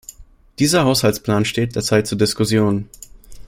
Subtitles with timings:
[0.57, 2.89] Dieser Haushaltsplan steht derzeit zur Diskussion.